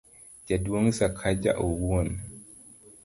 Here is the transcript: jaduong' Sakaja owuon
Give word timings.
jaduong' 0.47 0.91
Sakaja 0.99 1.51
owuon 1.65 2.07